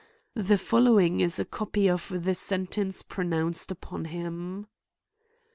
The 0.33 0.57
following 0.57 1.19
is 1.19 1.37
a 1.37 1.45
copy 1.45 1.87
of 1.87 2.11
the 2.23 2.33
sentence 2.33 3.03
pronounced 3.03 3.69
upon 3.69 4.05
him. 4.05 4.65